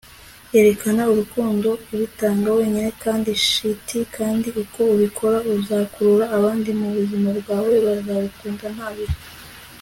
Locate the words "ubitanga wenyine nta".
1.93-3.21